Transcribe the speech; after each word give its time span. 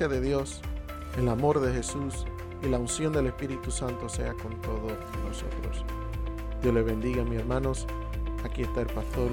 gracia 0.00 0.18
de 0.18 0.26
Dios, 0.26 0.62
el 1.18 1.28
amor 1.28 1.60
de 1.60 1.74
Jesús 1.74 2.24
y 2.62 2.68
la 2.68 2.78
unción 2.78 3.12
del 3.12 3.26
Espíritu 3.26 3.70
Santo 3.70 4.08
sea 4.08 4.32
con 4.32 4.58
todos 4.62 4.92
nosotros. 5.28 5.84
Dios 6.62 6.72
le 6.72 6.80
bendiga, 6.80 7.22
mis 7.22 7.38
hermanos. 7.38 7.86
Aquí 8.42 8.62
está 8.62 8.80
el 8.80 8.86
pastor 8.86 9.30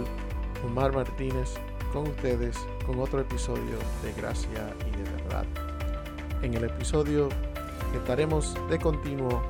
Omar 0.66 0.94
Martínez 0.94 1.54
con 1.94 2.08
ustedes 2.08 2.58
con 2.86 3.00
otro 3.00 3.22
episodio 3.22 3.78
de 4.04 4.12
Gracia 4.18 4.76
y 4.86 4.92
de 4.92 5.10
Verdad. 5.10 5.46
En 6.42 6.54
el 6.54 6.66
episodio 6.66 7.30
estaremos 7.96 8.54
de 8.70 8.78
continuo 8.78 9.42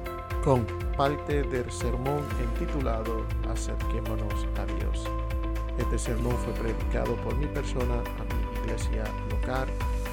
con 0.44 0.68
parte 0.96 1.42
del 1.42 1.72
sermón 1.72 2.22
intitulado 2.44 3.26
Acerquémonos 3.50 4.46
a 4.60 4.66
Dios. 4.78 5.08
Este 5.80 5.98
sermón 5.98 6.36
fue 6.38 6.54
predicado 6.54 7.16
por 7.24 7.36
mi 7.38 7.48
persona 7.48 7.96
a 7.96 8.24
mi 8.36 8.60
iglesia 8.62 9.04
local, 9.32 9.68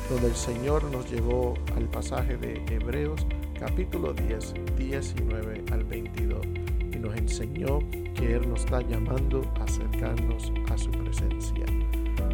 donde 0.08 0.28
el 0.28 0.36
Señor 0.36 0.84
nos 0.84 1.10
llevó 1.10 1.54
al 1.76 1.88
pasaje 1.88 2.36
de 2.36 2.62
Hebreos 2.74 3.26
capítulo 3.58 4.12
10, 4.12 4.54
19 4.76 5.64
al 5.72 5.84
22 5.84 6.45
y 6.92 6.98
nos 6.98 7.16
enseñó 7.16 7.78
que 8.14 8.34
Él 8.34 8.48
nos 8.48 8.60
está 8.60 8.82
llamando 8.82 9.50
a 9.59 9.64
acercarnos 9.64 10.52
a 10.70 10.76
su 10.76 10.90
presencia. 10.90 11.64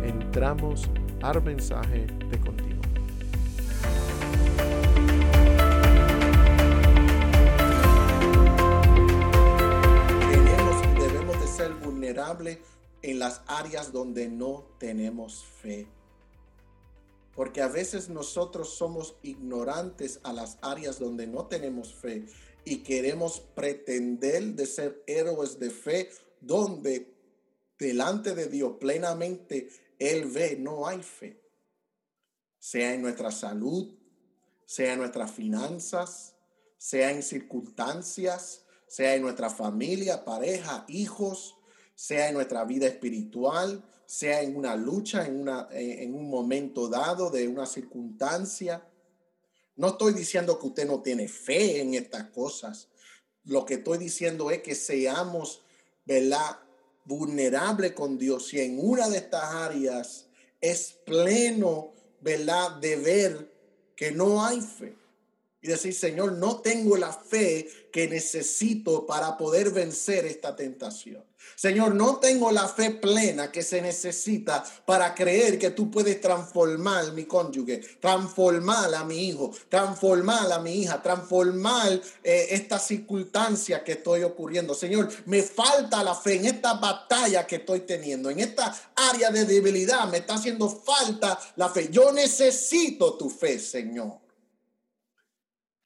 Entramos 0.03 0.91
al 1.23 1.43
mensaje 1.43 2.07
de 2.07 2.41
continuo. 2.41 2.83
Tenemos 10.31 10.85
y 10.85 11.01
debemos 11.01 11.41
de 11.41 11.47
ser 11.47 11.73
vulnerables 11.75 12.59
en 13.03 13.19
las 13.19 13.43
áreas 13.47 13.93
donde 13.93 14.29
no 14.29 14.65
tenemos 14.79 15.45
fe. 15.45 15.87
Porque 17.41 17.63
a 17.63 17.69
veces 17.69 18.11
nosotros 18.11 18.75
somos 18.77 19.17
ignorantes 19.23 20.21
a 20.25 20.35
las 20.35 20.59
áreas 20.61 20.99
donde 20.99 21.27
no 21.27 21.47
tenemos 21.47 21.95
fe 21.95 22.27
y 22.67 22.83
queremos 22.83 23.41
pretender 23.41 24.45
de 24.45 24.67
ser 24.67 25.03
héroes 25.07 25.59
de 25.59 25.71
fe 25.71 26.11
donde 26.43 27.15
delante 27.79 28.35
de 28.35 28.47
Dios 28.47 28.75
plenamente 28.79 29.71
Él 29.99 30.27
ve 30.27 30.59
no 30.61 30.87
hay 30.87 31.03
fe. 31.03 31.41
Sea 32.59 32.93
en 32.93 33.01
nuestra 33.01 33.31
salud, 33.31 33.89
sea 34.67 34.93
en 34.93 34.99
nuestras 34.99 35.31
finanzas, 35.31 36.35
sea 36.77 37.11
en 37.11 37.23
circunstancias, 37.23 38.67
sea 38.87 39.15
en 39.15 39.23
nuestra 39.23 39.49
familia, 39.49 40.27
pareja, 40.27 40.85
hijos, 40.89 41.57
sea 42.01 42.29
en 42.29 42.35
nuestra 42.35 42.65
vida 42.65 42.87
espiritual, 42.87 43.85
sea 44.07 44.41
en 44.41 44.57
una 44.57 44.75
lucha, 44.75 45.27
en, 45.27 45.39
una, 45.39 45.69
en 45.71 46.15
un 46.15 46.31
momento 46.31 46.89
dado 46.89 47.29
de 47.29 47.47
una 47.47 47.67
circunstancia. 47.67 48.83
No 49.77 49.89
estoy 49.89 50.15
diciendo 50.15 50.59
que 50.59 50.69
usted 50.69 50.87
no 50.87 51.03
tiene 51.03 51.29
fe 51.29 51.83
en 51.83 51.93
estas 51.93 52.31
cosas. 52.31 52.89
Lo 53.45 53.67
que 53.67 53.75
estoy 53.75 53.99
diciendo 53.99 54.51
es 54.51 54.63
que 54.63 54.75
seamos, 54.75 55.61
¿verdad? 56.07 56.61
Vulnerables 57.05 57.93
con 57.93 58.17
Dios. 58.17 58.55
Y 58.55 58.61
en 58.61 58.79
una 58.83 59.07
de 59.07 59.19
estas 59.19 59.45
áreas 59.45 60.27
es 60.59 60.97
pleno, 61.05 61.93
¿verdad? 62.23 62.77
De 62.77 62.97
ver 62.97 63.53
que 63.95 64.11
no 64.11 64.43
hay 64.43 64.63
fe. 64.63 64.97
Y 65.63 65.69
decir, 65.69 65.95
Señor, 65.95 66.33
no 66.33 66.61
tengo 66.61 66.97
la 66.97 67.13
fe 67.13 67.69
que 67.93 68.09
necesito 68.09 69.07
para 69.07 69.37
poder 69.37 69.71
vencer 69.71 70.25
esta 70.25 70.57
tentación. 70.57 71.23
Señor, 71.57 71.95
no 71.95 72.17
tengo 72.17 72.51
la 72.51 72.69
fe 72.69 72.91
plena 72.91 73.51
que 73.53 73.63
se 73.63 73.83
necesita 73.83 74.65
para 74.87 75.15
creer 75.15 75.59
que 75.59 75.71
tú 75.71 75.91
puedes 75.91 76.21
transformar 76.21 77.13
mi 77.13 77.25
cónyuge, 77.25 77.79
transformar 78.01 78.95
a 78.95 79.05
mi 79.05 79.29
hijo, 79.29 79.51
transformar 79.69 80.51
a 80.53 80.61
mi 80.61 80.83
hija, 80.83 81.03
transformar 81.03 82.01
eh, 82.25 82.47
esta 82.51 82.79
circunstancia 82.79 83.85
que 83.85 83.93
estoy 83.93 84.23
ocurriendo. 84.23 84.75
Señor, 84.75 85.09
me 85.27 85.43
falta 85.43 86.03
la 86.03 86.15
fe 86.15 86.37
en 86.37 86.47
esta 86.47 86.75
batalla 86.75 87.47
que 87.47 87.57
estoy 87.57 87.81
teniendo, 87.81 88.31
en 88.31 88.41
esta 88.41 88.75
área 88.97 89.31
de 89.31 89.45
debilidad, 89.45 90.09
me 90.09 90.19
está 90.19 90.35
haciendo 90.35 90.69
falta 90.69 91.39
la 91.57 91.69
fe. 91.69 91.89
Yo 91.91 92.13
necesito 92.13 93.15
tu 93.15 93.29
fe, 93.29 93.59
Señor. 93.59 94.20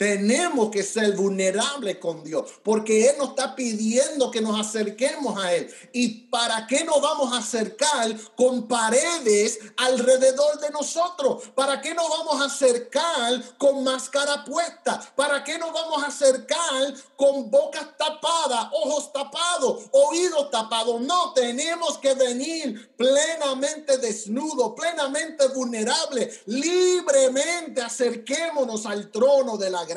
Tenemos 0.04 0.68
que 0.68 0.82
ser 0.82 1.12
vulnerables 1.12 1.96
con 1.96 2.22
Dios, 2.22 2.50
porque 2.62 3.08
Él 3.08 3.16
nos 3.16 3.30
está 3.30 3.56
pidiendo 3.56 4.30
que 4.30 4.42
nos 4.42 4.60
acerquemos 4.60 5.42
a 5.42 5.54
Él. 5.54 5.74
¿Y 5.94 6.26
para 6.26 6.66
qué 6.66 6.84
nos 6.84 7.00
vamos 7.00 7.32
a 7.32 7.38
acercar 7.38 8.14
con 8.36 8.68
paredes 8.68 9.60
alrededor 9.78 10.60
de 10.60 10.68
nosotros? 10.68 11.44
¿Para 11.54 11.80
qué 11.80 11.94
nos 11.94 12.06
vamos 12.06 12.38
a 12.42 12.44
acercar 12.44 13.56
con 13.56 13.82
máscara 13.82 14.44
puesta? 14.44 15.00
¿Para 15.16 15.42
qué 15.42 15.56
nos 15.56 15.72
vamos 15.72 16.02
a 16.02 16.08
acercar 16.08 16.92
con 17.16 17.50
bocas 17.50 17.96
tapadas, 17.96 18.68
ojos 18.72 19.10
tapados, 19.10 19.84
oídos 19.90 20.50
tapados? 20.50 21.00
No, 21.00 21.32
tenemos 21.32 21.96
que 21.96 22.12
venir 22.12 22.94
plenamente 22.94 23.96
desnudos, 23.96 24.74
plenamente 24.76 25.48
vulnerables, 25.48 26.42
libremente 26.44 27.80
acerquémonos 27.80 28.84
al 28.84 29.10
trono 29.10 29.56
de 29.56 29.70
la 29.70 29.78
gracia. 29.78 29.93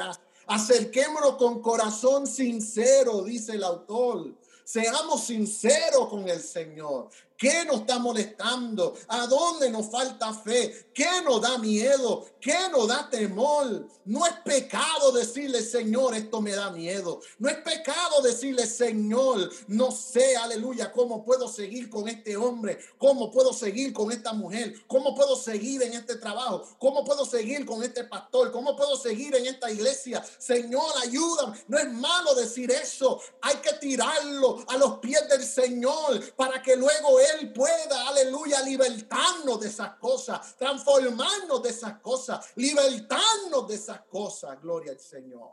Acerquémonos 0.47 1.35
con 1.35 1.61
corazón 1.61 2.25
sincero, 2.25 3.21
dice 3.21 3.53
el 3.53 3.63
autor. 3.63 4.33
Seamos 4.63 5.25
sinceros 5.25 6.09
con 6.09 6.27
el 6.27 6.41
Señor. 6.41 7.09
¿Qué 7.37 7.63
nos 7.65 7.81
está 7.81 7.99
molestando? 7.99 8.95
¿A 9.07 9.27
dónde 9.27 9.69
nos 9.69 9.89
falta 9.89 10.33
fe? 10.33 10.89
¿Qué 10.93 11.21
nos 11.23 11.41
da 11.41 11.57
miedo? 11.57 12.25
¿Qué 12.39 12.55
nos 12.71 12.87
da 12.87 13.09
temor? 13.09 13.87
No 14.05 14.25
es 14.25 14.33
pecado 14.45 15.11
decirle, 15.11 15.61
Señor, 15.61 16.15
esto 16.15 16.41
me 16.41 16.51
da 16.51 16.69
miedo. 16.71 17.19
No 17.39 17.49
es 17.49 17.57
pecado 17.57 18.21
decirle, 18.21 18.65
Señor, 18.65 19.51
no 19.67 19.91
sé, 19.91 20.37
aleluya, 20.37 20.91
cómo 20.91 21.25
puedo 21.25 21.47
seguir 21.47 21.89
con 21.89 22.07
este 22.07 22.37
hombre, 22.37 22.79
cómo 22.97 23.31
puedo 23.31 23.53
seguir 23.53 23.93
con 23.93 24.11
esta 24.11 24.33
mujer, 24.33 24.73
cómo 24.87 25.15
puedo 25.15 25.35
seguir 25.35 25.83
en 25.83 25.93
este 25.93 26.15
trabajo, 26.15 26.63
cómo 26.79 27.03
puedo 27.03 27.25
seguir 27.25 27.65
con 27.65 27.83
este 27.83 28.03
pastor, 28.03 28.51
cómo 28.51 28.75
puedo 28.75 28.95
seguir 28.97 29.35
en 29.35 29.47
esta 29.47 29.71
iglesia. 29.71 30.23
Señor, 30.37 30.85
ayúdame. 31.01 31.57
No 31.67 31.77
es 31.77 31.91
malo 31.91 32.35
decir 32.35 32.71
eso. 32.71 33.19
Hay 33.41 33.55
que 33.57 33.73
tirarlo 33.73 34.63
a 34.67 34.77
los 34.77 34.99
pies 34.99 35.27
del 35.29 35.43
Señor 35.43 36.35
para 36.35 36.61
que 36.61 36.75
luego 36.75 37.19
él 37.19 37.51
pueda, 37.51 38.07
aleluya, 38.07 38.61
libertarnos 38.61 39.59
de 39.59 39.67
esas 39.67 39.95
cosas, 39.97 40.55
transformarnos 40.57 41.63
de 41.63 41.69
esas 41.69 41.99
cosas, 41.99 42.36
libertarnos 42.55 43.67
de 43.67 43.75
esas 43.75 44.01
cosas. 44.01 44.59
Gloria 44.61 44.91
al 44.91 44.99
Señor. 44.99 45.51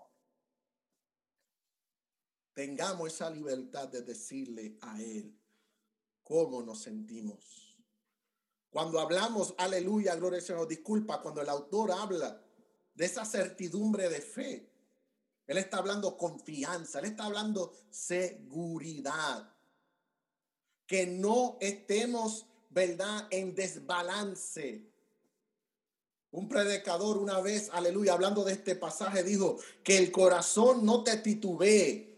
Tengamos 2.53 3.13
esa 3.13 3.29
libertad 3.31 3.89
de 3.89 4.03
decirle 4.03 4.79
a 4.81 5.01
Él 5.01 5.37
cómo 6.23 6.63
nos 6.63 6.83
sentimos. 6.83 7.77
Cuando 8.71 8.99
hablamos, 8.99 9.55
aleluya, 9.59 10.17
gloria 10.17 10.39
al 10.39 10.45
Señor, 10.45 10.67
disculpa, 10.67 11.21
cuando 11.21 11.41
el 11.41 11.49
autor 11.49 11.93
habla 11.93 12.43
de 12.95 13.05
esa 13.05 13.25
certidumbre 13.25 14.09
de 14.09 14.21
fe, 14.21 14.71
él 15.47 15.59
está 15.59 15.79
hablando 15.79 16.17
confianza, 16.17 17.01
él 17.01 17.05
está 17.07 17.27
hablando 17.27 17.73
seguridad 17.91 19.55
que 20.87 21.07
no 21.07 21.59
estemos, 21.61 22.47
¿verdad?, 22.71 23.27
en 23.31 23.55
desbalance. 23.55 24.94
Un 26.35 26.49
predicador 26.49 27.19
una 27.19 27.41
vez, 27.41 27.71
aleluya, 27.73 28.13
hablando 28.13 28.43
de 28.43 28.55
este 28.55 28.75
pasaje, 28.75 29.23
dijo 29.23 29.57
que 29.85 29.99
el 29.99 30.11
corazón 30.11 30.85
no 30.85 31.05
te 31.05 31.17
titubee. 31.19 32.13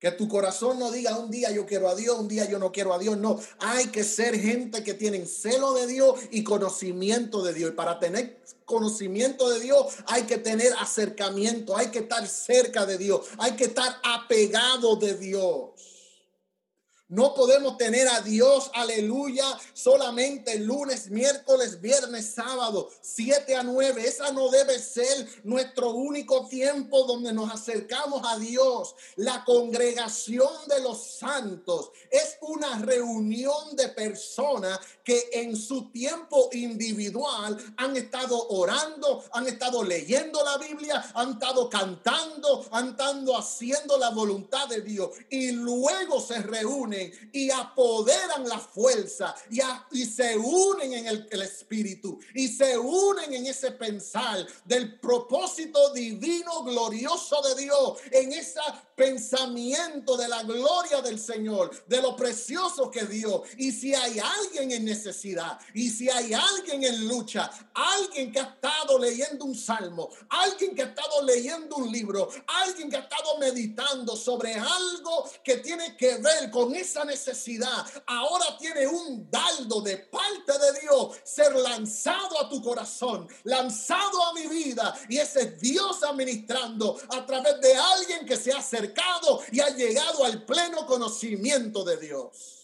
Que 0.00 0.10
tu 0.10 0.26
corazón 0.26 0.80
no 0.80 0.90
diga 0.90 1.16
un 1.16 1.30
día 1.30 1.52
yo 1.52 1.66
quiero 1.66 1.88
a 1.88 1.94
Dios, 1.94 2.18
un 2.18 2.26
día 2.26 2.50
yo 2.50 2.58
no 2.58 2.72
quiero 2.72 2.92
a 2.92 2.98
Dios. 2.98 3.16
No, 3.16 3.38
hay 3.60 3.86
que 3.88 4.02
ser 4.02 4.36
gente 4.40 4.82
que 4.82 4.94
tienen 4.94 5.28
celo 5.28 5.72
de 5.74 5.86
Dios 5.86 6.18
y 6.32 6.42
conocimiento 6.42 7.44
de 7.44 7.54
Dios. 7.54 7.70
Y 7.70 7.74
para 7.76 8.00
tener 8.00 8.42
conocimiento 8.64 9.48
de 9.50 9.60
Dios 9.60 9.86
hay 10.06 10.24
que 10.24 10.38
tener 10.38 10.72
acercamiento, 10.80 11.76
hay 11.76 11.92
que 11.92 12.00
estar 12.00 12.26
cerca 12.26 12.86
de 12.86 12.98
Dios, 12.98 13.20
hay 13.38 13.52
que 13.52 13.66
estar 13.66 14.00
apegado 14.02 14.96
de 14.96 15.14
Dios. 15.14 15.70
No 17.10 17.34
podemos 17.34 17.76
tener 17.76 18.06
a 18.06 18.20
Dios, 18.20 18.70
aleluya, 18.72 19.44
solamente 19.72 20.60
lunes, 20.60 21.10
miércoles, 21.10 21.80
viernes, 21.80 22.34
sábado, 22.34 22.88
7 23.00 23.56
a 23.56 23.64
9. 23.64 24.00
Esa 24.06 24.30
no 24.30 24.48
debe 24.48 24.78
ser 24.78 25.28
nuestro 25.42 25.90
único 25.90 26.46
tiempo 26.46 27.02
donde 27.06 27.32
nos 27.32 27.52
acercamos 27.52 28.22
a 28.24 28.38
Dios. 28.38 28.94
La 29.16 29.44
congregación 29.44 30.52
de 30.68 30.82
los 30.82 31.02
santos 31.02 31.90
es 32.12 32.38
una 32.42 32.78
reunión 32.78 33.74
de 33.74 33.88
personas 33.88 34.78
que 35.02 35.30
en 35.32 35.56
su 35.56 35.90
tiempo 35.90 36.48
individual 36.52 37.58
han 37.76 37.96
estado 37.96 38.40
orando, 38.50 39.24
han 39.32 39.48
estado 39.48 39.82
leyendo 39.82 40.44
la 40.44 40.58
Biblia, 40.58 41.04
han 41.14 41.32
estado 41.32 41.68
cantando, 41.68 42.64
han 42.70 42.90
estado 42.90 43.36
haciendo 43.36 43.98
la 43.98 44.10
voluntad 44.10 44.68
de 44.68 44.82
Dios 44.82 45.10
y 45.28 45.50
luego 45.50 46.20
se 46.20 46.38
reúnen 46.42 46.99
unen 47.00 47.30
y 47.32 47.50
apoderan 47.50 48.48
la 48.48 48.58
fuerza 48.58 49.34
y, 49.50 49.60
y 49.92 50.06
se 50.06 50.36
unen 50.36 50.92
en 50.92 51.06
el, 51.06 51.28
el, 51.30 51.42
espíritu 51.42 52.18
y 52.34 52.48
se 52.48 52.76
unen 52.78 53.32
en 53.32 53.46
ese 53.46 53.72
pensar 53.72 54.46
del 54.64 54.98
propósito 54.98 55.92
divino 55.92 56.62
glorioso 56.64 57.40
de 57.42 57.62
Dios, 57.62 57.98
en 58.10 58.32
ese 58.32 58.60
pensamiento 58.94 60.16
de 60.16 60.28
la 60.28 60.42
gloria 60.42 61.00
del 61.00 61.18
Señor, 61.18 61.70
de 61.86 62.02
lo 62.02 62.14
precioso 62.16 62.90
que 62.90 63.04
Dios. 63.06 63.42
Y 63.56 63.72
si 63.72 63.94
hay 63.94 64.18
alguien 64.18 64.72
en 64.72 64.84
necesidad 64.84 65.58
y 65.74 65.88
si 65.88 66.10
hay 66.10 66.34
alguien 66.34 66.84
en 66.84 67.08
lucha, 67.08 67.50
alguien 67.74 68.30
que 68.30 68.40
ha 68.40 68.44
estado 68.44 68.98
leyendo 68.98 69.44
un 69.44 69.54
salmo, 69.54 70.10
alguien 70.28 70.74
que 70.74 70.82
ha 70.82 70.86
estado 70.86 71.22
leyendo 71.22 71.76
un 71.76 71.90
libro, 71.90 72.28
alguien 72.46 72.90
que 72.90 72.96
ha 72.96 73.00
estado 73.00 73.38
meditando 73.38 74.16
sobre 74.16 74.54
algo 74.54 75.30
que 75.42 75.56
tiene 75.58 75.96
que 75.96 76.16
ver 76.16 76.50
con 76.50 76.74
esa 76.90 77.04
necesidad, 77.04 77.86
ahora 78.06 78.58
tiene 78.58 78.86
un 78.86 79.30
dardo 79.30 79.80
de 79.80 79.96
parte 79.96 80.52
de 80.52 80.80
Dios 80.80 81.16
ser 81.22 81.54
lanzado 81.54 82.40
a 82.40 82.48
tu 82.48 82.60
corazón, 82.60 83.28
lanzado 83.44 84.24
a 84.24 84.34
mi 84.34 84.48
vida 84.48 84.98
y 85.08 85.18
ese 85.18 85.52
Dios 85.52 86.02
administrando 86.02 86.98
a 87.10 87.24
través 87.24 87.60
de 87.60 87.74
alguien 87.76 88.26
que 88.26 88.36
se 88.36 88.52
ha 88.52 88.58
acercado 88.58 89.40
y 89.52 89.60
ha 89.60 89.70
llegado 89.70 90.24
al 90.24 90.44
pleno 90.44 90.84
conocimiento 90.86 91.84
de 91.84 91.96
Dios. 91.98 92.56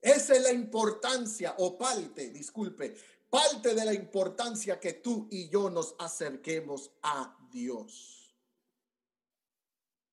Esa 0.00 0.36
es 0.36 0.42
la 0.42 0.52
importancia 0.52 1.54
o 1.58 1.76
parte, 1.76 2.30
disculpe, 2.30 2.96
parte 3.28 3.74
de 3.74 3.84
la 3.84 3.92
importancia 3.92 4.80
que 4.80 4.94
tú 4.94 5.28
y 5.30 5.50
yo 5.50 5.68
nos 5.68 5.94
acerquemos 5.98 6.92
a 7.02 7.36
Dios. 7.50 8.25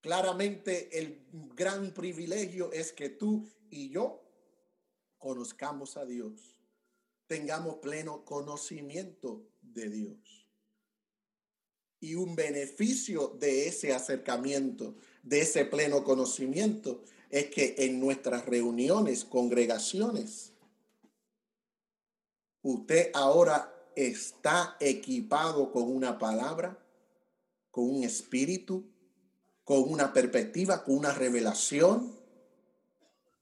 Claramente 0.04 1.00
el 1.00 1.26
gran 1.56 1.94
privilegio 1.94 2.74
es 2.74 2.92
que 2.92 3.08
tú 3.08 3.50
y 3.70 3.90
yo 3.90 4.22
conozcamos 5.18 5.96
a 5.96 6.04
Dios, 6.04 6.60
tengamos 7.26 7.78
pleno 7.78 8.26
conocimiento 8.26 9.48
de 9.62 9.90
Dios. 9.90 10.50
Y 12.02 12.16
un 12.16 12.36
beneficio 12.36 13.30
de 13.40 13.70
ese 13.70 13.94
acercamiento, 13.94 14.98
de 15.24 15.40
ese 15.40 15.64
pleno 15.64 16.04
conocimiento, 16.04 17.06
es 17.30 17.46
que 17.46 17.76
en 17.78 18.02
nuestras 18.02 18.46
reuniones, 18.46 19.24
congregaciones, 19.24 20.52
usted 22.62 23.10
ahora 23.14 23.74
está 23.96 24.76
equipado 24.82 25.72
con 25.72 25.84
una 25.84 26.20
palabra, 26.20 26.78
con 27.72 27.90
un 27.90 28.04
espíritu, 28.04 28.93
con 29.64 29.90
una 29.92 30.14
perspectiva, 30.14 30.84
con 30.84 30.98
una 30.98 31.14
revelación 31.14 32.14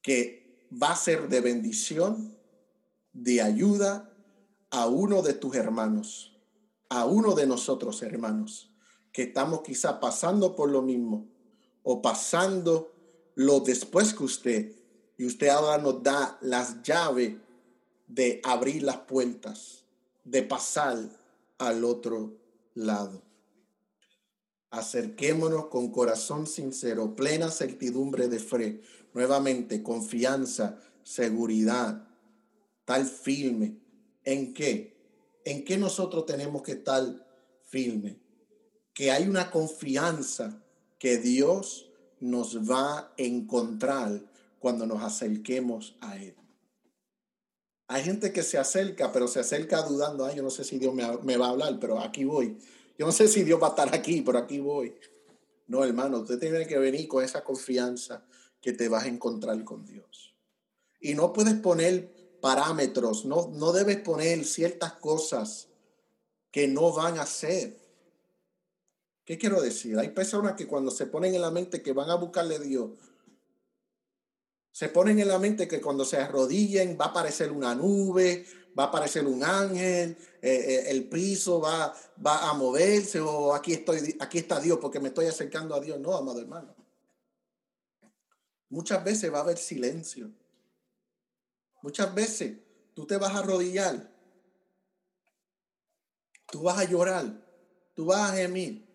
que 0.02 0.68
va 0.72 0.92
a 0.92 0.96
ser 0.96 1.30
de 1.30 1.42
bendición, 1.42 2.38
de 3.14 3.42
ayuda 3.42 4.14
a 4.70 4.88
uno 4.88 5.22
de 5.22 5.34
tus 5.34 5.56
hermanos, 5.56 6.38
a 6.90 7.06
uno 7.06 7.36
de 7.36 7.46
nosotros 7.46 8.02
hermanos, 8.02 8.72
que 9.12 9.24
estamos 9.24 9.62
quizá 9.62 10.00
pasando 10.00 10.56
por 10.56 10.70
lo 10.70 10.82
mismo 10.82 11.28
o 11.84 12.02
pasando 12.02 12.92
lo 13.36 13.60
después 13.60 14.14
que 14.14 14.24
usted, 14.24 14.76
y 15.18 15.26
usted 15.26 15.50
ahora 15.50 15.82
nos 15.82 16.02
da 16.02 16.38
las 16.42 16.82
llaves 16.84 17.36
de 18.08 18.42
abrir 18.44 18.84
las 18.84 18.98
puertas, 18.98 19.84
de 20.24 20.44
pasar 20.44 20.98
al 21.58 21.84
otro 21.84 22.34
lado. 22.74 23.22
Acerquémonos 24.72 25.68
con 25.68 25.92
corazón 25.92 26.48
sincero, 26.48 27.14
plena 27.16 27.52
certidumbre 27.52 28.30
de 28.30 28.40
fe, 28.40 28.82
nuevamente 29.14 29.84
confianza, 29.84 30.80
seguridad, 31.04 32.08
tal 32.86 33.06
firme. 33.06 33.78
¿En 34.24 34.54
qué? 34.54 34.96
¿En 35.44 35.66
qué 35.66 35.78
nosotros 35.78 36.26
tenemos 36.26 36.62
que 36.62 36.74
estar 36.74 37.04
firme? 37.66 38.18
Que 38.94 39.12
hay 39.12 39.28
una 39.28 39.52
confianza 39.52 40.64
que 40.98 41.18
Dios 41.18 41.92
nos 42.22 42.70
va 42.70 43.00
a 43.00 43.14
encontrar 43.18 44.24
cuando 44.60 44.86
nos 44.86 45.04
acerquemos 45.04 45.98
a 46.00 46.18
Él. 46.18 46.36
Hay 47.88 48.04
gente 48.04 48.32
que 48.32 48.44
se 48.44 48.58
acerca, 48.58 49.12
pero 49.12 49.28
se 49.28 49.42
acerca 49.42 49.82
dudando, 49.82 50.24
ay, 50.24 50.38
yo 50.38 50.44
no 50.44 50.50
sé 50.50 50.64
si 50.64 50.80
Dios 50.80 50.94
me, 50.94 51.04
me 51.24 51.36
va 51.36 51.48
a 51.48 51.50
hablar, 51.50 51.78
pero 51.78 52.00
aquí 52.00 52.24
voy. 52.24 52.58
Yo 52.98 53.06
no 53.06 53.12
sé 53.12 53.28
si 53.28 53.44
Dios 53.44 53.62
va 53.62 53.68
a 53.68 53.70
estar 53.72 53.94
aquí, 53.94 54.22
pero 54.22 54.38
aquí 54.38 54.60
voy. 54.60 54.96
No, 55.68 55.84
hermano, 55.84 56.20
usted 56.20 56.40
tiene 56.40 56.68
que 56.68 56.78
venir 56.78 57.08
con 57.08 57.24
esa 57.24 57.44
confianza 57.44 58.26
que 58.60 58.74
te 58.74 58.90
vas 58.90 59.06
a 59.06 59.08
encontrar 59.08 59.64
con 59.64 59.86
Dios. 59.86 60.36
Y 61.00 61.16
no 61.16 61.34
puedes 61.34 61.56
poner 61.56 62.38
parámetros, 62.42 63.26
no, 63.26 63.50
no 63.54 63.72
debes 63.72 63.98
poner 63.98 64.46
ciertas 64.46 64.94
cosas 64.94 65.70
que 66.52 66.68
no 66.68 66.92
van 66.92 67.20
a 67.20 67.26
ser. 67.26 67.80
¿Qué 69.26 69.38
quiero 69.38 69.62
decir? 69.62 69.98
Hay 69.98 70.10
personas 70.10 70.54
que 70.54 70.68
cuando 70.68 70.92
se 70.92 71.06
ponen 71.06 71.34
en 71.34 71.42
la 71.42 71.52
mente 71.52 71.82
que 71.82 71.94
van 71.94 72.10
a 72.10 72.16
buscarle 72.16 72.56
a 72.56 72.60
Dios, 72.60 72.92
se 74.72 74.90
ponen 74.90 75.20
en 75.20 75.28
la 75.28 75.38
mente 75.38 75.68
que 75.68 75.82
cuando 75.82 76.06
se 76.06 76.18
arrodillen 76.18 76.98
va 77.00 77.06
a 77.06 77.10
aparecer 77.10 77.52
una 77.52 77.76
nube, 77.76 78.46
va 78.78 78.86
a 78.86 78.88
aparecer 78.88 79.26
un 79.26 79.44
ángel, 79.44 80.18
eh, 80.42 80.52
eh, 80.52 80.84
el 80.90 81.10
piso 81.10 81.60
va, 81.60 81.94
va 82.26 82.50
a 82.50 82.54
moverse 82.54 83.20
o 83.20 83.54
aquí, 83.54 83.74
estoy, 83.74 84.16
aquí 84.20 84.38
está 84.38 84.60
Dios 84.60 84.80
porque 84.80 85.00
me 85.00 85.10
estoy 85.10 85.26
acercando 85.26 85.76
a 85.76 85.82
Dios. 85.82 86.00
No, 86.00 86.16
amado 86.16 86.40
hermano. 86.40 86.74
Muchas 88.70 89.04
veces 89.04 89.32
va 89.34 89.40
a 89.40 89.42
haber 89.42 89.58
silencio. 89.58 90.32
Muchas 91.82 92.14
veces 92.16 92.58
tú 92.94 93.06
te 93.06 93.18
vas 93.18 93.34
a 93.34 93.40
arrodillar, 93.40 94.10
tú 96.52 96.62
vas 96.62 96.78
a 96.78 96.84
llorar, 96.84 97.26
tú 97.94 98.06
vas 98.06 98.32
a 98.32 98.36
gemir 98.36 98.88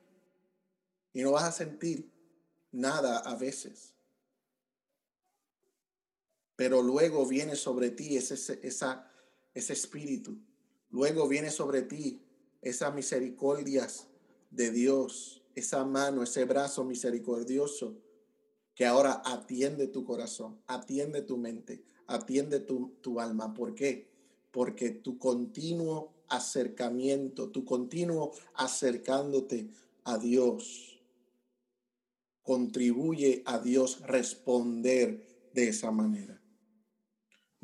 y 1.13 1.23
no 1.23 1.33
vas 1.33 1.45
a 1.45 1.53
sentir 1.53 2.13
nada 2.71 3.19
a 3.19 3.35
veces. 3.35 3.96
Pero 6.57 6.83
luego 6.83 7.27
viene 7.27 7.55
sobre 7.55 7.91
ti 7.91 8.17
ese, 8.17 8.35
ese 8.63 9.73
espíritu. 9.73 10.39
Luego 10.91 11.29
viene 11.29 11.51
sobre 11.51 11.83
ti 11.83 12.23
esas 12.63 12.95
misericordias 12.95 14.09
de 14.51 14.71
Dios, 14.71 15.43
esa 15.55 15.85
mano, 15.85 16.23
ese 16.23 16.45
brazo 16.45 16.85
misericordioso 16.85 17.97
que 18.75 18.87
ahora 18.87 19.23
atiende 19.25 19.87
tu 19.87 20.05
corazón, 20.05 20.61
atiende 20.67 21.23
tu 21.23 21.37
mente, 21.37 21.83
atiende 22.07 22.61
tu, 22.61 22.95
tu 23.01 23.21
alma. 23.21 23.55
¿Por 23.55 23.75
qué? 23.75 24.09
Porque 24.51 24.91
tu 24.91 25.19
continuo 25.19 26.13
acercamiento, 26.29 27.51
tu 27.51 27.65
continuo 27.65 28.33
acercándote 28.55 29.69
a 30.05 30.19
Dios 30.19 30.97
contribuye 32.47 33.43
a 33.45 33.59
Dios 33.59 34.01
responder 34.03 35.51
de 35.53 35.69
esa 35.69 35.91
manera. 35.91 36.36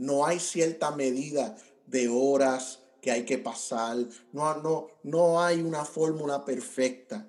No 0.02 0.26
hay 0.26 0.40
cierta 0.40 0.90
medida 0.90 1.56
de 1.86 2.08
horas 2.08 2.80
que 3.00 3.12
hay 3.12 3.24
que 3.24 3.38
pasar, 3.38 3.98
no, 4.32 4.56
no, 4.56 4.88
no 5.04 5.40
hay 5.40 5.62
una 5.62 5.84
fórmula 5.84 6.44
perfecta. 6.44 7.28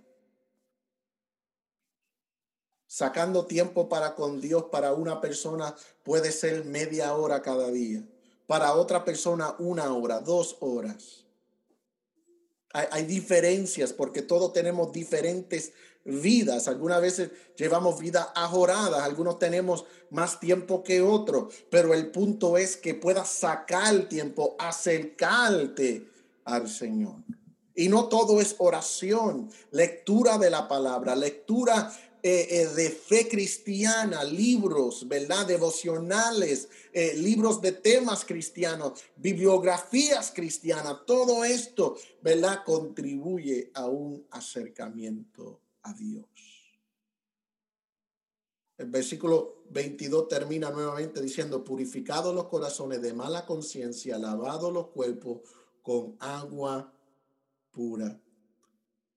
Sacando 2.87 3.45
tiempo 3.45 3.89
para 3.89 4.15
con 4.15 4.41
Dios 4.41 4.65
para 4.71 4.93
una 4.93 5.21
persona 5.21 5.75
puede 6.01 6.31
ser 6.31 6.65
media 6.65 7.13
hora 7.15 7.43
cada 7.43 7.69
día. 7.69 8.03
Para 8.47 8.73
otra 8.73 9.05
persona 9.05 9.55
una 9.59 9.93
hora, 9.93 10.19
dos 10.19 10.57
horas. 10.59 11.25
Hay, 12.71 12.87
hay 12.89 13.03
diferencias 13.05 13.93
porque 13.93 14.23
todos 14.23 14.51
tenemos 14.51 14.91
diferentes 14.91 15.73
vidas. 16.05 16.67
Algunas 16.67 17.01
veces 17.01 17.31
llevamos 17.55 17.99
vidas 17.99 18.27
ajoradas, 18.35 19.01
algunos 19.01 19.39
tenemos 19.39 19.85
más 20.09 20.39
tiempo 20.39 20.83
que 20.83 21.01
otros, 21.01 21.53
pero 21.69 21.93
el 21.93 22.11
punto 22.11 22.57
es 22.57 22.77
que 22.77 22.93
puedas 22.93 23.29
sacar 23.29 24.07
tiempo, 24.09 24.55
acercarte 24.59 26.07
al 26.45 26.69
Señor. 26.69 27.15
Y 27.75 27.89
no 27.89 28.07
todo 28.07 28.39
es 28.39 28.55
oración, 28.59 29.49
lectura 29.71 30.37
de 30.37 30.51
la 30.51 30.67
palabra, 30.67 31.15
lectura 31.15 31.91
eh, 32.21 32.47
eh, 32.51 32.67
de 32.67 32.89
fe 32.89 33.27
cristiana, 33.27 34.23
libros, 34.23 35.07
¿verdad? 35.07 35.45
Devocionales, 35.47 36.69
eh, 36.93 37.15
libros 37.17 37.59
de 37.61 37.71
temas 37.73 38.23
cristianos, 38.23 39.01
bibliografías 39.17 40.31
cristianas, 40.33 40.99
todo 41.05 41.43
esto, 41.43 41.97
¿verdad? 42.21 42.59
Contribuye 42.63 43.71
a 43.73 43.87
un 43.87 44.25
acercamiento 44.29 45.62
a 45.83 45.93
Dios. 45.93 46.25
El 48.77 48.89
versículo 48.89 49.63
22 49.69 50.27
termina 50.27 50.71
nuevamente 50.71 51.21
diciendo, 51.21 51.63
purificados 51.63 52.33
los 52.33 52.47
corazones 52.47 53.01
de 53.01 53.13
mala 53.13 53.45
conciencia, 53.45 54.17
lavados 54.17 54.73
los 54.73 54.87
cuerpos 54.87 55.41
con 55.81 56.17
agua 56.19 56.91
pura. 57.71 58.19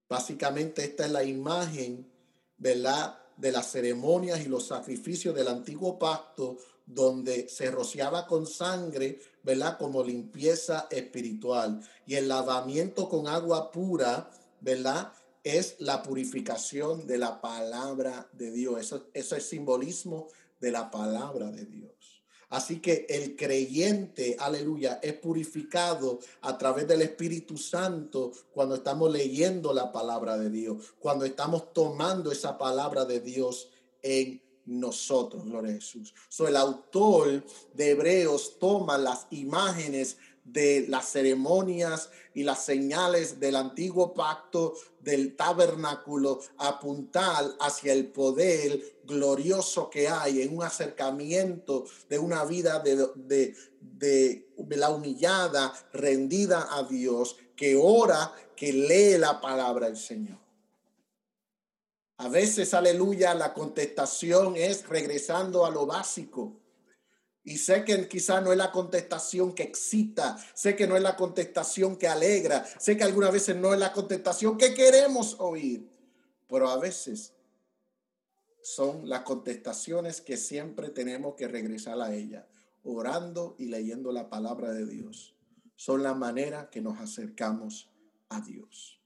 Básicamente 0.09 0.85
esta 0.85 1.07
es 1.07 1.11
la 1.11 1.25
imagen, 1.25 2.13
¿verdad? 2.59 3.27
de 3.37 3.53
las 3.53 3.71
ceremonias 3.71 4.41
y 4.45 4.49
los 4.49 4.67
sacrificios 4.67 5.35
del 5.35 5.49
antiguo 5.49 5.99
pacto 5.99 6.57
donde 6.87 7.49
se 7.49 7.71
rociaba 7.71 8.27
con 8.27 8.47
sangre, 8.47 9.21
¿verdad? 9.43 9.77
Como 9.77 10.05
limpieza 10.05 10.87
espiritual. 10.91 11.81
Y 12.07 12.15
el 12.15 12.29
lavamiento 12.29 13.09
con 13.09 13.27
agua 13.27 13.71
pura, 13.71 14.31
¿verdad? 14.61 15.13
Es 15.47 15.77
la 15.79 16.03
purificación 16.03 17.07
de 17.07 17.19
la 17.19 17.41
palabra 17.41 18.29
de 18.33 18.51
Dios. 18.51 18.81
Eso, 18.81 19.07
eso 19.15 19.37
es 19.37 19.49
simbolismo 19.49 20.27
de 20.59 20.73
la 20.73 20.91
palabra 20.91 21.53
de 21.53 21.65
Dios. 21.67 22.25
Así 22.49 22.81
que 22.81 23.07
el 23.09 23.37
creyente, 23.37 24.37
aleluya, 24.41 24.99
es 25.01 25.13
purificado 25.15 26.19
a 26.41 26.59
través 26.59 26.89
del 26.89 27.03
Espíritu 27.03 27.57
Santo 27.57 28.33
cuando 28.53 28.75
estamos 28.75 29.13
leyendo 29.13 29.73
la 29.73 29.93
palabra 29.93 30.37
de 30.37 30.51
Dios, 30.51 30.95
cuando 30.99 31.25
estamos 31.25 31.73
tomando 31.73 32.33
esa 32.33 32.59
palabra 32.59 33.05
de 33.05 33.21
Dios 33.21 33.71
en 34.03 34.43
nosotros, 34.65 35.45
gloria 35.45 35.71
a 35.71 35.75
Jesús. 35.77 36.13
So, 36.29 36.49
el 36.49 36.57
autor 36.57 37.45
de 37.73 37.91
Hebreos 37.91 38.59
toma 38.59 38.99
las 38.99 39.29
imágenes 39.31 40.17
de 40.47 40.87
las 40.89 41.11
ceremonias 41.11 42.11
y 42.33 42.45
las 42.45 42.65
señales 42.65 43.41
del 43.41 43.57
antiguo 43.57 44.15
pacto 44.15 44.75
del 45.01 45.35
tabernáculo 45.35 46.41
apuntar 46.59 47.45
hacia 47.61 47.93
el 47.93 48.07
poder 48.07 48.99
glorioso 49.05 49.91
que 49.91 50.09
hay 50.09 50.43
en 50.43 50.57
un 50.57 50.63
acercamiento 50.63 51.85
de 52.09 52.19
una 52.19 52.45
vida 52.45 52.79
de, 52.79 53.09
de, 53.17 53.55
de, 53.81 54.77
la 54.77 54.91
humillada, 54.91 55.73
rendida 55.93 56.69
a 56.71 56.85
Dios, 56.85 57.37
que 57.57 57.77
ora, 57.77 58.33
que 58.55 58.73
lee 58.73 59.19
la 59.19 59.41
palabra 59.41 59.87
del 59.87 59.97
Señor. 59.97 60.39
A 62.19 62.29
veces, 62.29 62.73
aleluya, 62.73 63.35
la 63.35 63.53
contestación 63.53 64.57
es 64.57 64.89
regresando 64.89 65.67
a 65.67 65.71
lo 65.71 65.87
básico. 65.87 66.55
Y 67.47 67.59
sé 67.59 67.85
que 67.85 68.09
quizá 68.09 68.41
no 68.41 68.51
es 68.51 68.59
la 68.59 68.73
contestación 68.73 69.55
que 69.55 69.63
excita, 69.63 70.37
sé 70.53 70.75
que 70.75 70.89
no 70.89 70.97
es 70.97 71.03
la 71.03 71.15
contestación 71.15 71.97
que 71.97 72.09
alegra, 72.09 72.67
sé 72.81 72.97
que 72.97 73.05
algunas 73.05 73.31
veces 73.31 73.55
no 73.55 73.73
es 73.73 73.79
la 73.79 73.93
contestación 73.93 74.59
que 74.59 74.75
queremos 74.75 75.37
oír, 75.39 75.89
pero 76.49 76.69
a 76.69 76.77
veces 76.77 77.35
son 78.63 79.09
las 79.09 79.21
contestaciones 79.21 80.21
que 80.21 80.37
siempre 80.37 80.91
tenemos 80.91 81.37
que 81.37 81.47
regresar 81.47 82.01
a 82.01 82.13
ella, 82.13 82.49
orando 82.83 83.55
y 83.61 83.67
leyendo 83.67 84.11
la 84.11 84.29
palabra 84.29 84.73
de 84.73 84.85
Dios. 84.85 85.37
Son 85.77 86.03
la 86.03 86.15
manera 86.15 86.69
que 86.69 86.81
nos 86.81 86.99
acercamos 86.99 87.89
a 88.29 88.41
Dios. 88.41 89.01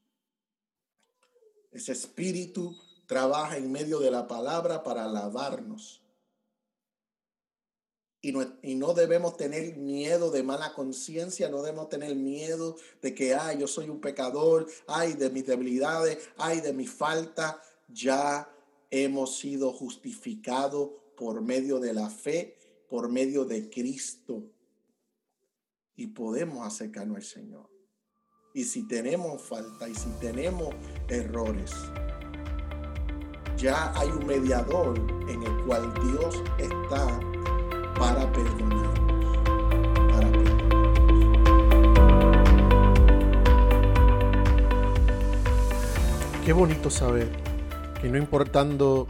Ese 1.71 1.91
espíritu 1.91 2.75
trabaja 3.05 3.57
en 3.57 3.71
medio 3.71 3.99
de 3.99 4.09
la 4.09 4.27
palabra 4.27 4.81
para 4.81 5.05
lavarnos. 5.07 6.00
Y 8.23 8.31
no, 8.31 8.45
y 8.61 8.75
no 8.75 8.93
debemos 8.93 9.35
tener 9.35 9.75
miedo 9.77 10.29
de 10.29 10.43
mala 10.43 10.73
conciencia, 10.73 11.49
no 11.49 11.63
debemos 11.63 11.89
tener 11.89 12.15
miedo 12.15 12.75
de 13.01 13.15
que, 13.15 13.33
ay, 13.33 13.59
yo 13.59 13.67
soy 13.67 13.89
un 13.89 13.99
pecador, 13.99 14.67
ay, 14.85 15.13
de 15.13 15.31
mis 15.31 15.47
debilidades, 15.47 16.29
ay, 16.37 16.61
de 16.61 16.71
mi 16.71 16.85
falta. 16.85 17.59
Ya 17.87 18.47
hemos 18.91 19.37
sido 19.37 19.73
justificados 19.73 20.91
por 21.17 21.41
medio 21.41 21.79
de 21.79 21.93
la 21.93 22.09
fe, 22.09 22.57
por 22.87 23.09
medio 23.09 23.43
de 23.43 23.69
Cristo. 23.71 24.43
Y 25.95 26.07
podemos 26.07 26.65
acercarnos 26.65 27.17
al 27.17 27.23
Señor. 27.23 27.69
Y 28.53 28.65
si 28.65 28.87
tenemos 28.87 29.41
falta 29.41 29.89
y 29.89 29.95
si 29.95 30.09
tenemos 30.19 30.75
errores, 31.07 31.71
ya 33.57 33.97
hay 33.97 34.09
un 34.09 34.25
mediador 34.25 34.97
en 35.29 35.41
el 35.41 35.65
cual 35.65 35.93
Dios 36.03 36.43
está 36.59 37.19
para 38.01 38.25
perdonar. 38.31 38.93
Para 40.11 40.27
Qué 46.43 46.51
bonito 46.51 46.89
saber 46.89 47.29
que 48.01 48.09
no 48.09 48.17
importando 48.17 49.05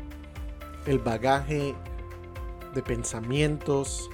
el 0.86 1.00
bagaje 1.00 1.74
de 2.75 2.81
pensamientos, 2.83 4.10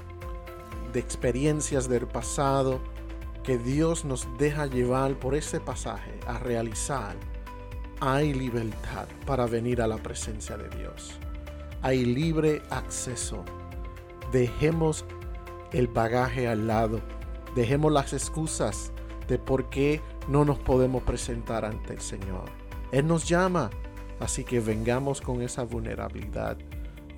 de 0.93 0.99
experiencias 0.99 1.89
del 1.89 2.05
pasado, 2.05 2.79
que 3.43 3.57
Dios 3.57 4.05
nos 4.05 4.27
deja 4.37 4.67
llevar 4.67 5.15
por 5.15 5.33
ese 5.33 5.59
pasaje 5.59 6.19
a 6.27 6.37
realizar 6.37 7.15
hay 7.99 8.31
libertad 8.31 9.07
para 9.25 9.47
venir 9.47 9.81
a 9.81 9.87
la 9.87 9.97
presencia 9.97 10.55
de 10.55 10.69
Dios. 10.77 11.17
Hay 11.81 12.05
libre 12.05 12.61
acceso. 12.69 13.43
Dejemos 14.31 15.05
el 15.71 15.87
bagaje 15.87 16.47
al 16.47 16.67
lado. 16.67 17.01
Dejemos 17.55 17.91
las 17.91 18.13
excusas 18.13 18.91
de 19.27 19.37
por 19.39 19.69
qué 19.69 20.01
no 20.27 20.45
nos 20.45 20.59
podemos 20.59 21.03
presentar 21.03 21.65
ante 21.65 21.93
el 21.93 22.01
Señor. 22.01 22.45
Él 22.91 23.07
nos 23.07 23.27
llama, 23.27 23.69
así 24.19 24.43
que 24.43 24.59
vengamos 24.59 25.21
con 25.21 25.41
esa 25.41 25.63
vulnerabilidad. 25.63 26.57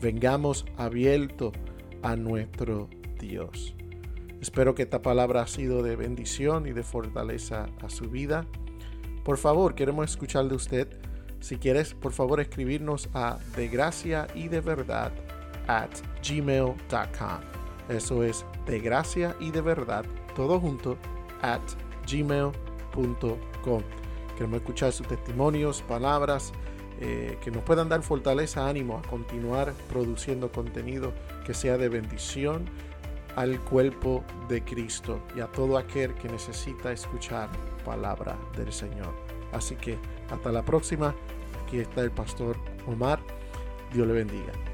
Vengamos 0.01 0.65
abierto 0.77 1.51
a 2.01 2.15
nuestro 2.15 2.89
Dios. 3.19 3.75
Espero 4.41 4.73
que 4.73 4.83
esta 4.83 5.01
palabra 5.01 5.41
ha 5.41 5.47
sido 5.47 5.83
de 5.83 5.95
bendición 5.95 6.65
y 6.67 6.71
de 6.71 6.83
fortaleza 6.83 7.67
a 7.81 7.89
su 7.89 8.09
vida. 8.09 8.45
Por 9.25 9.37
favor, 9.37 9.75
queremos 9.75 10.09
escuchar 10.09 10.47
de 10.47 10.55
usted. 10.55 10.87
Si 11.41 11.57
quieres, 11.57 11.93
por 11.93 12.13
favor, 12.13 12.39
escribirnos 12.39 13.09
a 13.13 13.37
de 13.55 13.67
gracia 13.67 14.27
y 14.35 14.47
de 14.47 14.61
verdad 14.61 15.11
at 15.69 15.89
gmail.com. 16.27 17.39
Eso 17.87 18.23
es 18.23 18.45
de 18.65 18.79
gracia 18.79 19.35
y 19.39 19.51
de 19.51 19.61
verdad, 19.61 20.05
todo 20.35 20.59
junto, 20.59 20.97
at 21.41 21.61
gmail.com. 22.11 23.81
Queremos 24.35 24.57
escuchar 24.57 24.91
sus 24.91 25.07
testimonios, 25.07 25.81
palabras 25.83 26.51
eh, 26.99 27.37
que 27.41 27.51
nos 27.51 27.63
puedan 27.63 27.87
dar 27.87 28.01
fortaleza, 28.01 28.67
ánimo 28.67 28.97
a 28.97 29.07
continuar 29.07 29.73
produciendo 29.89 30.51
contenido 30.51 31.13
que 31.45 31.53
sea 31.53 31.77
de 31.77 31.87
bendición 31.87 32.65
al 33.35 33.59
cuerpo 33.59 34.23
de 34.47 34.63
Cristo 34.63 35.21
y 35.35 35.39
a 35.39 35.47
todo 35.47 35.77
aquel 35.77 36.13
que 36.15 36.27
necesita 36.27 36.91
escuchar 36.91 37.49
palabra 37.85 38.37
del 38.57 38.73
Señor. 38.73 39.13
Así 39.51 39.75
que 39.75 39.97
hasta 40.29 40.51
la 40.51 40.63
próxima. 40.63 41.15
Aquí 41.63 41.79
está 41.79 42.01
el 42.01 42.11
pastor 42.11 42.57
Omar. 42.87 43.19
Dios 43.93 44.07
le 44.07 44.13
bendiga. 44.13 44.68